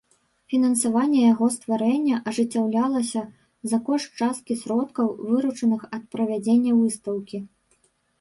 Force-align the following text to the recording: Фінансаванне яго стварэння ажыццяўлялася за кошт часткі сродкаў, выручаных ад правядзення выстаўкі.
Фінансаванне 0.51 1.17
яго 1.23 1.45
стварэння 1.55 2.15
ажыццяўлялася 2.31 3.21
за 3.73 3.79
кошт 3.89 4.09
часткі 4.29 4.57
сродкаў, 4.63 5.11
выручаных 5.29 5.81
ад 5.99 6.03
правядзення 6.17 6.71
выстаўкі. 6.81 7.37